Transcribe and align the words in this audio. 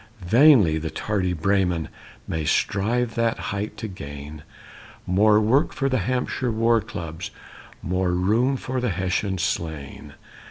Vainly 0.25 0.79
the 0.79 0.89
tardy 0.89 1.31
Breyman 1.33 1.87
May 2.27 2.43
strive 2.45 3.13
that 3.13 3.37
height 3.53 3.77
to 3.77 3.87
gain; 3.87 4.41
More 5.05 5.39
work 5.39 5.73
for 5.73 5.89
the 5.89 5.99
Hampshire 5.99 6.51
war 6.51 6.81
clubs! 6.81 7.29
More 7.83 8.09
room 8.11 8.57
for 8.57 8.81
the 8.81 8.89
Hessian 8.89 9.37
slain! 9.37 10.15